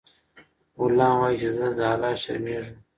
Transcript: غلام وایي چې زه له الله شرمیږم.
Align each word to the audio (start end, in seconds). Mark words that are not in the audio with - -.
غلام 0.79 1.15
وایي 1.19 1.37
چې 1.41 1.49
زه 1.55 1.65
له 1.77 1.85
الله 1.91 2.11
شرمیږم. 2.23 2.77